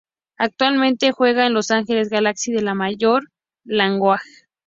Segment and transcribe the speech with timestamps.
[0.39, 3.23] Actualmente juega en Los Angeles Galaxy de la Major
[3.65, 4.47] League Soccer.